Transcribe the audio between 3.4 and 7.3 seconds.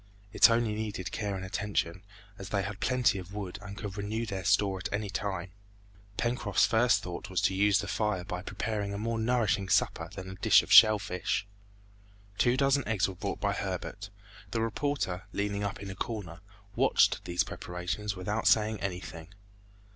and could renew their store at any time. Pencroft's first thought